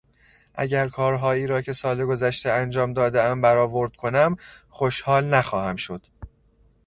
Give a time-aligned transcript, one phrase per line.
[0.53, 4.35] اگر کارهایی را که سال گذشته انجام دادهام برآورد کنم
[4.69, 6.01] خوشحال نخواهم شد.